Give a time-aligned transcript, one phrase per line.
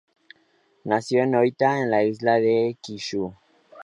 [0.83, 3.35] Nació en Oita, en la isla de Kyushu.